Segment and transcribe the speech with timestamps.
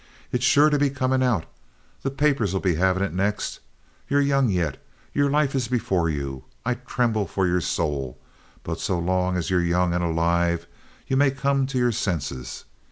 [0.31, 1.45] It's sure to be comin' out.
[2.01, 3.59] The papers'll be havin' it next.
[4.09, 4.83] Ye're young yet.
[5.13, 6.43] Yer life is before you.
[6.65, 8.17] I tremble for yer soul;
[8.63, 10.65] but so long as ye're young and alive
[11.05, 12.65] ye may come to yer senses.